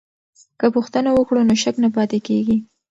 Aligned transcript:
که 0.59 0.67
پوښتنه 0.75 1.09
وکړو 1.13 1.41
نو 1.47 1.53
شک 1.63 1.75
نه 1.83 1.89
پاتې 1.95 2.17
کیږي. 2.27 2.57